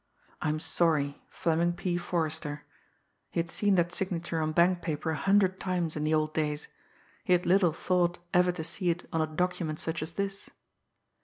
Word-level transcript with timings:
"I'm 0.41 0.59
sorry.... 0.59 1.21
Fleming 1.29 1.73
P. 1.73 1.95
Forrester" 1.95 2.63
he 3.29 3.39
had 3.39 3.51
seen 3.51 3.75
that 3.75 3.93
signature 3.93 4.41
on 4.41 4.51
bank 4.51 4.81
paper 4.81 5.11
a 5.11 5.15
hundred 5.15 5.59
times 5.59 5.95
in 5.95 6.03
the 6.03 6.11
old 6.11 6.33
days; 6.33 6.67
he 7.23 7.33
had 7.33 7.45
little 7.45 7.71
thought 7.71 8.17
ever 8.33 8.51
to 8.51 8.63
see 8.63 8.89
it 8.89 9.07
on 9.13 9.21
a 9.21 9.27
document 9.27 9.79
such 9.79 10.01
as 10.01 10.13
this! 10.13 10.49